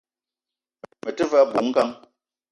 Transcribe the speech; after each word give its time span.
Me 1.05 1.11
te 1.19 1.23
ve 1.33 1.37
a 1.41 1.45
bou 1.51 1.65
ngang 1.69 1.93